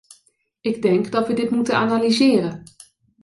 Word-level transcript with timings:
Ik 0.61 0.81
denk 0.81 1.11
dat 1.11 1.27
we 1.27 1.33
dit 1.33 1.49
moeten 1.49 1.77
analyseren. 1.77 2.63